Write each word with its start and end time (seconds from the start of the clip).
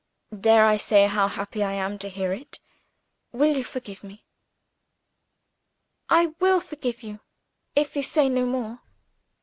"Dare 0.35 0.65
I 0.65 0.77
say 0.77 1.05
how 1.05 1.27
happy 1.27 1.61
I 1.63 1.73
am 1.73 1.99
to 1.99 2.09
hear 2.09 2.33
it? 2.33 2.57
Will 3.31 3.55
you 3.55 3.63
forgive 3.63 4.03
me?" 4.03 4.25
"I 6.09 6.33
will 6.39 6.59
forgive 6.59 7.03
you 7.03 7.19
if 7.75 7.95
you 7.95 8.01
say 8.01 8.27
no 8.27 8.47
more." 8.47 8.81